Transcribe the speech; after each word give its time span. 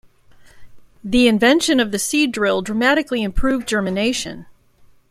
The 1.03 1.27
invention 1.27 1.79
of 1.79 1.91
the 1.91 1.99
seed 1.99 2.31
drill 2.31 2.63
dramatically 2.63 3.21
improved 3.21 3.67
germination. 3.67 4.47